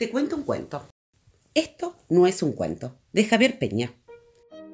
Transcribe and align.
Te 0.00 0.08
cuento 0.08 0.34
un 0.34 0.44
cuento. 0.44 0.88
Esto 1.52 1.94
no 2.08 2.26
es 2.26 2.42
un 2.42 2.52
cuento, 2.52 2.96
de 3.12 3.22
Javier 3.24 3.58
Peña. 3.58 3.92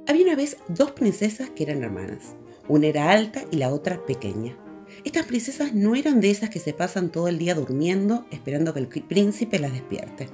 Había 0.06 0.25
una 0.25 0.37
vez 0.37 0.58
dos 0.68 0.92
princesas 0.92 1.50
que 1.50 1.64
eran 1.64 1.83
hermanas. 1.83 2.37
Una 2.68 2.86
era 2.86 3.10
alta 3.10 3.42
y 3.50 3.57
la 3.57 3.75
otra 3.75 4.07
pequeña. 4.07 4.57
Estas 5.04 5.26
princesas 5.26 5.75
no 5.75 5.97
eran 5.97 6.20
de 6.20 6.31
esas 6.31 6.49
que 6.49 6.60
se 6.60 6.73
pasan 6.73 7.10
todo 7.10 7.26
el 7.26 7.39
día 7.39 7.57
durmiendo 7.57 8.25
esperando 8.30 8.73
que 8.73 8.79
el 8.79 8.86
príncipe 8.86 9.59
las 9.59 9.73
despierte. 9.73 10.29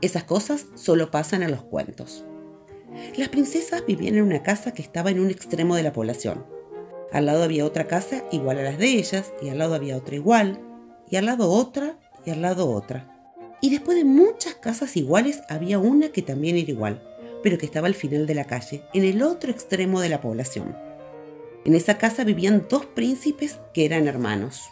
Esas 0.00 0.24
cosas 0.24 0.66
solo 0.74 1.12
pasan 1.12 1.44
en 1.44 1.52
los 1.52 1.62
cuentos. 1.62 2.24
Las 3.16 3.28
princesas 3.28 3.86
vivían 3.86 4.16
en 4.16 4.24
una 4.24 4.42
casa 4.42 4.74
que 4.74 4.82
estaba 4.82 5.12
en 5.12 5.20
un 5.20 5.30
extremo 5.30 5.76
de 5.76 5.84
la 5.84 5.92
población. 5.92 6.44
Al 7.12 7.26
lado 7.26 7.44
había 7.44 7.64
otra 7.64 7.86
casa 7.86 8.24
igual 8.32 8.58
a 8.58 8.64
las 8.64 8.78
de 8.78 8.88
ellas, 8.88 9.32
y 9.40 9.50
al 9.50 9.58
lado 9.58 9.76
había 9.76 9.96
otra 9.96 10.16
igual, 10.16 10.60
y 11.08 11.14
al 11.14 11.26
lado 11.26 11.48
otra, 11.48 12.00
y 12.26 12.30
al 12.30 12.42
lado 12.42 12.68
otra. 12.68 13.11
Y 13.64 13.70
después 13.70 13.96
de 13.96 14.04
muchas 14.04 14.56
casas 14.56 14.96
iguales 14.96 15.40
había 15.48 15.78
una 15.78 16.08
que 16.08 16.20
también 16.20 16.56
era 16.56 16.68
igual, 16.68 17.00
pero 17.44 17.58
que 17.58 17.66
estaba 17.66 17.86
al 17.86 17.94
final 17.94 18.26
de 18.26 18.34
la 18.34 18.44
calle, 18.44 18.82
en 18.92 19.04
el 19.04 19.22
otro 19.22 19.52
extremo 19.52 20.00
de 20.00 20.08
la 20.08 20.20
población. 20.20 20.76
En 21.64 21.76
esa 21.76 21.96
casa 21.96 22.24
vivían 22.24 22.66
dos 22.68 22.86
príncipes 22.86 23.60
que 23.72 23.84
eran 23.84 24.08
hermanos. 24.08 24.62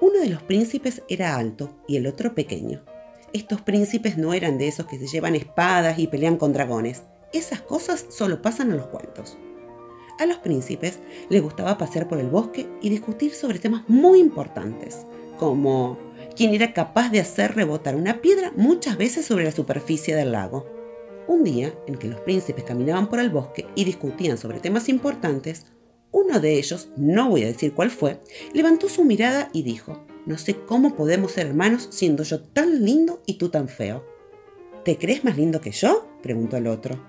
Uno 0.00 0.20
de 0.20 0.28
los 0.28 0.40
príncipes 0.44 1.02
era 1.08 1.34
alto 1.34 1.76
y 1.88 1.96
el 1.96 2.06
otro 2.06 2.32
pequeño. 2.32 2.84
Estos 3.32 3.60
príncipes 3.60 4.16
no 4.16 4.34
eran 4.34 4.56
de 4.56 4.68
esos 4.68 4.86
que 4.86 4.96
se 4.96 5.08
llevan 5.08 5.34
espadas 5.34 5.98
y 5.98 6.06
pelean 6.06 6.36
con 6.36 6.52
dragones. 6.52 7.02
Esas 7.32 7.60
cosas 7.60 8.06
solo 8.08 8.40
pasan 8.40 8.70
en 8.70 8.76
los 8.76 8.86
cuentos. 8.86 9.36
A 10.20 10.26
los 10.26 10.38
príncipes 10.38 11.00
les 11.28 11.42
gustaba 11.42 11.76
pasear 11.76 12.06
por 12.06 12.18
el 12.18 12.28
bosque 12.28 12.68
y 12.80 12.88
discutir 12.88 13.34
sobre 13.34 13.58
temas 13.58 13.82
muy 13.88 14.20
importantes, 14.20 15.06
como 15.38 16.07
quien 16.38 16.54
era 16.54 16.72
capaz 16.72 17.10
de 17.10 17.18
hacer 17.18 17.56
rebotar 17.56 17.96
una 17.96 18.20
piedra 18.20 18.52
muchas 18.54 18.96
veces 18.96 19.26
sobre 19.26 19.42
la 19.42 19.50
superficie 19.50 20.14
del 20.14 20.30
lago. 20.30 20.70
Un 21.26 21.42
día, 21.42 21.74
en 21.88 21.96
que 21.96 22.06
los 22.06 22.20
príncipes 22.20 22.62
caminaban 22.62 23.08
por 23.08 23.18
el 23.18 23.28
bosque 23.28 23.66
y 23.74 23.84
discutían 23.84 24.38
sobre 24.38 24.60
temas 24.60 24.88
importantes, 24.88 25.66
uno 26.12 26.38
de 26.38 26.54
ellos, 26.54 26.90
no 26.96 27.28
voy 27.28 27.42
a 27.42 27.48
decir 27.48 27.74
cuál 27.74 27.90
fue, 27.90 28.20
levantó 28.52 28.88
su 28.88 29.04
mirada 29.04 29.50
y 29.52 29.64
dijo, 29.64 30.06
no 30.26 30.38
sé 30.38 30.54
cómo 30.54 30.94
podemos 30.94 31.32
ser 31.32 31.48
hermanos 31.48 31.88
siendo 31.90 32.22
yo 32.22 32.40
tan 32.40 32.84
lindo 32.84 33.20
y 33.26 33.34
tú 33.34 33.48
tan 33.48 33.68
feo. 33.68 34.06
¿Te 34.84 34.96
crees 34.96 35.24
más 35.24 35.36
lindo 35.36 35.60
que 35.60 35.72
yo? 35.72 36.06
preguntó 36.22 36.56
el 36.56 36.68
otro. 36.68 37.04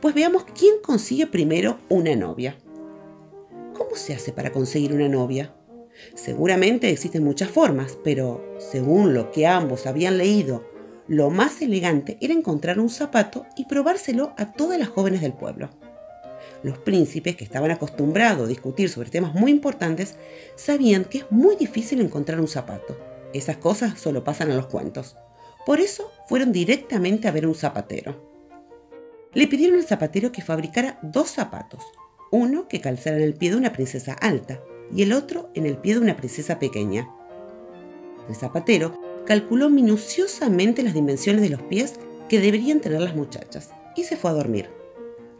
Pues 0.00 0.14
veamos 0.14 0.44
quién 0.56 0.74
consigue 0.84 1.26
primero 1.26 1.78
una 1.88 2.14
novia. 2.14 2.56
¿Cómo 3.76 3.96
se 3.96 4.14
hace 4.14 4.32
para 4.32 4.52
conseguir 4.52 4.92
una 4.92 5.08
novia? 5.08 5.57
Seguramente 6.14 6.90
existen 6.90 7.24
muchas 7.24 7.50
formas, 7.50 7.98
pero 8.02 8.56
según 8.58 9.14
lo 9.14 9.30
que 9.30 9.46
ambos 9.46 9.86
habían 9.86 10.18
leído, 10.18 10.64
lo 11.06 11.30
más 11.30 11.62
elegante 11.62 12.18
era 12.20 12.34
encontrar 12.34 12.78
un 12.78 12.90
zapato 12.90 13.46
y 13.56 13.64
probárselo 13.64 14.34
a 14.36 14.52
todas 14.52 14.78
las 14.78 14.88
jóvenes 14.88 15.22
del 15.22 15.32
pueblo. 15.32 15.70
Los 16.62 16.78
príncipes, 16.78 17.36
que 17.36 17.44
estaban 17.44 17.70
acostumbrados 17.70 18.44
a 18.44 18.48
discutir 18.48 18.90
sobre 18.90 19.10
temas 19.10 19.34
muy 19.34 19.50
importantes, 19.50 20.16
sabían 20.56 21.04
que 21.04 21.18
es 21.18 21.24
muy 21.30 21.56
difícil 21.56 22.00
encontrar 22.00 22.40
un 22.40 22.48
zapato. 22.48 22.98
Esas 23.32 23.58
cosas 23.58 23.98
solo 23.98 24.24
pasan 24.24 24.50
en 24.50 24.56
los 24.56 24.66
cuentos. 24.66 25.16
Por 25.64 25.80
eso 25.80 26.10
fueron 26.26 26.52
directamente 26.52 27.28
a 27.28 27.32
ver 27.32 27.46
un 27.46 27.54
zapatero. 27.54 28.28
Le 29.34 29.46
pidieron 29.46 29.78
al 29.78 29.86
zapatero 29.86 30.32
que 30.32 30.42
fabricara 30.42 30.98
dos 31.02 31.30
zapatos, 31.30 31.84
uno 32.32 32.68
que 32.68 32.80
calzara 32.80 33.16
en 33.16 33.22
el 33.22 33.34
pie 33.34 33.50
de 33.50 33.56
una 33.56 33.72
princesa 33.72 34.14
alta 34.14 34.60
y 34.94 35.02
el 35.02 35.12
otro 35.12 35.50
en 35.54 35.66
el 35.66 35.76
pie 35.76 35.94
de 35.94 36.00
una 36.00 36.16
princesa 36.16 36.58
pequeña. 36.58 37.08
El 38.28 38.34
zapatero 38.34 38.98
calculó 39.26 39.70
minuciosamente 39.70 40.82
las 40.82 40.94
dimensiones 40.94 41.42
de 41.42 41.50
los 41.50 41.62
pies 41.62 41.94
que 42.28 42.40
deberían 42.40 42.80
tener 42.80 43.00
las 43.00 43.16
muchachas 43.16 43.70
y 43.96 44.04
se 44.04 44.16
fue 44.16 44.30
a 44.30 44.34
dormir. 44.34 44.70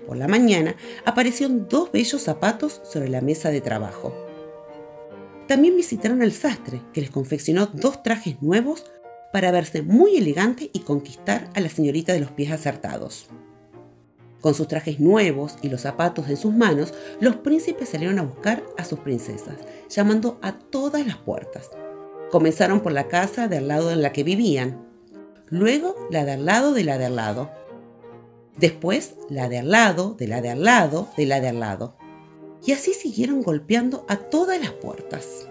Por 0.06 0.16
la 0.16 0.28
mañana 0.28 0.74
aparecieron 1.04 1.68
dos 1.68 1.92
bellos 1.92 2.22
zapatos 2.22 2.80
sobre 2.84 3.08
la 3.08 3.20
mesa 3.20 3.50
de 3.50 3.60
trabajo. 3.60 4.14
También 5.46 5.76
visitaron 5.76 6.22
al 6.22 6.32
sastre, 6.32 6.82
que 6.92 7.00
les 7.00 7.10
confeccionó 7.10 7.66
dos 7.66 8.02
trajes 8.02 8.40
nuevos 8.42 8.84
para 9.32 9.50
verse 9.50 9.82
muy 9.82 10.16
elegante 10.16 10.70
y 10.72 10.80
conquistar 10.80 11.50
a 11.54 11.60
la 11.60 11.68
señorita 11.68 12.12
de 12.12 12.20
los 12.20 12.30
pies 12.30 12.52
acertados. 12.52 13.28
Con 14.40 14.54
sus 14.54 14.68
trajes 14.68 15.00
nuevos 15.00 15.56
y 15.62 15.68
los 15.68 15.80
zapatos 15.80 16.28
en 16.28 16.36
sus 16.36 16.54
manos, 16.54 16.94
los 17.20 17.36
príncipes 17.36 17.88
salieron 17.88 18.18
a 18.18 18.22
buscar 18.22 18.62
a 18.76 18.84
sus 18.84 19.00
princesas, 19.00 19.56
llamando 19.88 20.38
a 20.42 20.52
todas 20.52 21.04
las 21.06 21.16
puertas. 21.16 21.70
Comenzaron 22.30 22.80
por 22.80 22.92
la 22.92 23.08
casa 23.08 23.48
de 23.48 23.56
al 23.56 23.68
lado 23.68 23.90
en 23.90 24.00
la 24.00 24.12
que 24.12 24.22
vivían, 24.22 24.86
luego 25.48 25.96
la 26.10 26.24
de 26.24 26.32
al 26.32 26.44
lado 26.44 26.72
de 26.72 26.84
la 26.84 26.98
de 26.98 27.06
al 27.06 27.16
lado, 27.16 27.50
después 28.56 29.16
la 29.28 29.48
de 29.48 29.58
al 29.58 29.70
lado, 29.70 30.14
de 30.14 30.28
la 30.28 30.40
de 30.40 30.50
al 30.50 30.62
lado, 30.62 31.08
de 31.16 31.26
la 31.26 31.40
de 31.40 31.48
al 31.48 31.60
lado. 31.60 31.96
Y 32.64 32.72
así 32.72 32.92
siguieron 32.92 33.42
golpeando 33.42 34.04
a 34.08 34.16
todas 34.16 34.60
las 34.60 34.72
puertas. 34.72 35.48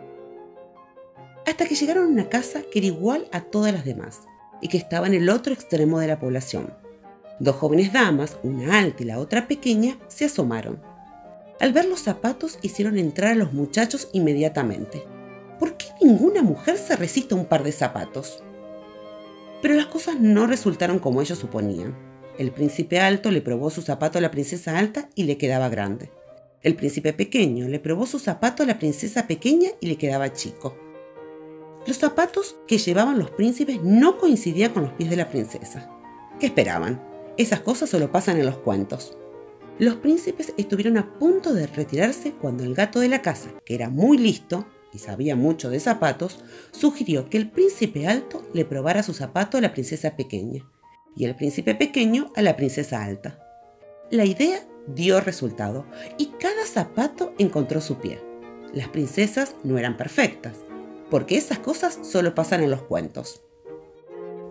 Hasta 1.46 1.66
que 1.66 1.76
llegaron 1.76 2.06
a 2.06 2.10
una 2.10 2.30
casa 2.30 2.62
que 2.72 2.80
era 2.80 2.88
igual 2.88 3.28
a 3.32 3.42
todas 3.42 3.74
las 3.74 3.86
demás 3.86 4.22
y 4.62 4.68
que 4.68 4.78
estaba 4.78 5.08
en 5.08 5.14
el 5.14 5.30
otro 5.30 5.54
extremo 5.54 6.00
de 6.00 6.08
la 6.08 6.20
población. 6.20 6.87
Dos 7.40 7.56
jóvenes 7.56 7.94
damas, 7.94 8.38
una 8.44 8.80
alta 8.80 9.04
y 9.04 9.06
la 9.06 9.20
otra 9.20 9.48
pequeña, 9.48 9.98
se 10.08 10.26
asomaron. 10.26 10.82
Al 11.60 11.74
ver 11.74 11.86
los 11.86 12.02
zapatos 12.02 12.58
hicieron 12.62 12.98
entrar 12.98 13.32
a 13.32 13.36
los 13.36 13.54
muchachos 13.54 14.10
inmediatamente. 14.14 15.04
¿Por 15.60 15.78
qué 15.78 15.88
ninguna 16.02 16.42
mujer 16.44 16.78
se 16.78 16.96
resiste 16.96 17.34
a 17.34 17.38
un 17.38 17.46
par 17.46 17.64
de 17.64 17.72
zapatos? 17.72 18.44
Pero 19.62 19.74
las 19.74 19.88
cosas 19.88 20.20
no 20.20 20.48
resultaron 20.48 21.00
como 21.00 21.22
ellos 21.22 21.40
suponían. 21.40 21.96
El 22.38 22.52
príncipe 22.52 23.00
alto 23.00 23.32
le 23.32 23.42
probó 23.42 23.70
su 23.70 23.82
zapato 23.82 24.20
a 24.20 24.22
la 24.22 24.30
princesa 24.30 24.78
alta 24.78 25.10
y 25.16 25.24
le 25.24 25.38
quedaba 25.38 25.70
grande. 25.70 26.12
El 26.62 26.76
príncipe 26.76 27.14
pequeño 27.14 27.68
le 27.68 27.80
probó 27.80 28.06
su 28.06 28.20
zapato 28.20 28.64
a 28.64 28.66
la 28.66 28.78
princesa 28.78 29.26
pequeña 29.28 29.70
y 29.80 29.88
le 29.88 29.98
quedaba 29.98 30.34
chico. 30.34 30.76
Los 31.88 31.98
zapatos 31.98 32.58
que 32.68 32.78
llevaban 32.78 33.18
los 33.18 33.32
príncipes 33.32 33.82
no 33.82 34.18
coincidían 34.18 34.74
con 34.74 34.84
los 34.84 34.94
pies 34.94 35.10
de 35.10 35.16
la 35.16 35.30
princesa. 35.30 35.90
¿Qué 36.40 36.48
esperaban? 36.48 37.17
Esas 37.38 37.62
cosas 37.62 37.90
solo 37.90 38.12
pasan 38.12 38.38
en 38.38 38.48
los 38.48 38.58
cuentos. 38.58 39.16
Los 39.78 39.98
príncipes 39.98 40.54
estuvieron 40.58 40.98
a 40.98 41.20
punto 41.20 41.54
de 41.54 41.68
retirarse 41.68 42.32
cuando 42.32 42.64
el 42.64 42.74
gato 42.74 43.00
de 43.00 43.10
la 43.10 43.22
casa, 43.22 43.52
que 43.64 43.76
era 43.76 43.92
muy 43.92 44.18
listo 44.18 44.66
y 44.92 44.98
sabía 44.98 45.36
mucho 45.36 45.70
de 45.70 45.80
zapatos, 45.80 46.40
sugirió 46.72 47.30
que 47.30 47.38
el 47.38 47.52
príncipe 47.52 48.08
alto 48.08 48.44
le 48.54 48.66
probara 48.66 49.04
su 49.04 49.14
zapato 49.14 49.58
a 49.58 49.62
la 49.62 49.72
princesa 49.72 50.16
pequeña 50.16 50.68
y 51.16 51.26
el 51.26 51.36
príncipe 51.36 51.76
pequeño 51.76 52.32
a 52.36 52.42
la 52.42 52.56
princesa 52.56 53.04
alta. 53.04 53.40
La 54.10 54.26
idea 54.26 54.66
dio 54.88 55.22
resultado 55.22 55.86
y 56.18 56.28
cada 56.40 56.66
zapato 56.66 57.34
encontró 57.38 57.82
su 57.82 58.00
pie. 58.00 58.20
Las 58.74 58.88
princesas 58.90 59.56
no 59.64 59.78
eran 59.78 59.96
perfectas, 59.96 60.58
porque 61.12 61.38
esas 61.38 61.60
cosas 61.60 62.00
solo 62.02 62.34
pasan 62.34 62.64
en 62.64 62.72
los 62.72 62.82
cuentos. 62.82 63.44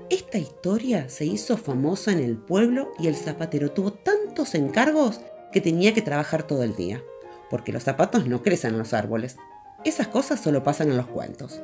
Esta 0.08 0.38
historia 0.38 1.08
se 1.08 1.24
hizo 1.24 1.56
famosa 1.56 2.12
en 2.12 2.20
el 2.20 2.36
pueblo 2.36 2.92
y 2.96 3.08
el 3.08 3.16
zapatero 3.16 3.72
tuvo 3.72 3.92
tantos 3.92 4.54
encargos 4.54 5.20
que 5.50 5.60
tenía 5.60 5.94
que 5.94 6.02
trabajar 6.02 6.44
todo 6.44 6.62
el 6.62 6.76
día, 6.76 7.02
porque 7.50 7.72
los 7.72 7.82
zapatos 7.82 8.24
no 8.28 8.40
crecen 8.40 8.74
en 8.74 8.78
los 8.78 8.94
árboles. 8.94 9.36
Esas 9.84 10.06
cosas 10.06 10.40
solo 10.40 10.62
pasan 10.62 10.90
en 10.90 10.96
los 10.96 11.08
cuentos. 11.08 11.60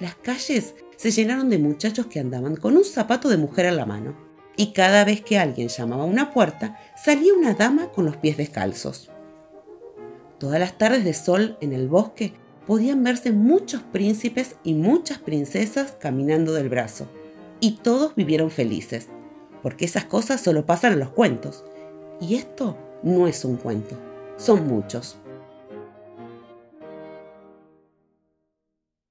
Las 0.00 0.16
calles 0.16 0.74
se 0.96 1.12
llenaron 1.12 1.48
de 1.48 1.58
muchachos 1.58 2.06
que 2.06 2.18
andaban 2.18 2.56
con 2.56 2.76
un 2.76 2.84
zapato 2.84 3.28
de 3.28 3.36
mujer 3.36 3.66
en 3.66 3.76
la 3.76 3.86
mano, 3.86 4.16
y 4.56 4.72
cada 4.72 5.04
vez 5.04 5.20
que 5.20 5.38
alguien 5.38 5.68
llamaba 5.68 6.02
a 6.02 6.06
una 6.06 6.32
puerta, 6.32 6.80
salía 6.96 7.32
una 7.32 7.54
dama 7.54 7.92
con 7.92 8.06
los 8.06 8.16
pies 8.16 8.38
descalzos. 8.38 9.08
Todas 10.40 10.58
las 10.58 10.78
tardes 10.78 11.04
de 11.04 11.14
sol 11.14 11.58
en 11.60 11.72
el 11.72 11.86
bosque 11.86 12.32
podían 12.66 13.04
verse 13.04 13.30
muchos 13.30 13.82
príncipes 13.82 14.56
y 14.64 14.74
muchas 14.74 15.18
princesas 15.18 15.94
caminando 16.00 16.52
del 16.52 16.68
brazo, 16.68 17.06
y 17.66 17.72
todos 17.72 18.14
vivieron 18.14 18.52
felices, 18.52 19.08
porque 19.60 19.86
esas 19.86 20.04
cosas 20.04 20.40
solo 20.40 20.66
pasan 20.66 20.92
en 20.92 21.00
los 21.00 21.08
cuentos. 21.08 21.64
Y 22.20 22.36
esto 22.36 22.76
no 23.02 23.26
es 23.26 23.44
un 23.44 23.56
cuento, 23.56 23.96
son 24.36 24.68
muchos. 24.68 25.18